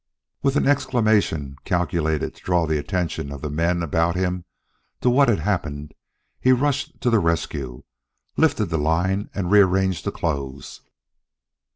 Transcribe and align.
With 0.41 0.55
an 0.55 0.67
exclamation 0.67 1.57
calculated 1.63 2.33
to 2.33 2.41
draw 2.43 2.65
the 2.65 2.79
attention 2.79 3.31
of 3.31 3.41
the 3.43 3.51
men 3.51 3.83
about 3.83 4.15
him 4.15 4.45
to 5.01 5.11
what 5.11 5.29
had 5.29 5.37
happened, 5.41 5.93
he 6.39 6.51
rushed 6.51 6.99
to 7.01 7.11
the 7.11 7.19
rescue, 7.19 7.83
lifted 8.35 8.69
the 8.71 8.79
line 8.79 9.29
and 9.35 9.51
rearranged 9.51 10.03
the 10.03 10.11
clothes. 10.11 10.81